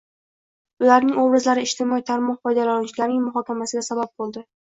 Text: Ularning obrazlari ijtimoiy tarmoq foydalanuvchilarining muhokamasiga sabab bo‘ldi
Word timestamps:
Ularning 0.85 1.19
obrazlari 1.23 1.65
ijtimoiy 1.69 2.03
tarmoq 2.07 2.39
foydalanuvchilarining 2.47 3.21
muhokamasiga 3.27 3.85
sabab 3.89 4.11
bo‘ldi 4.23 4.45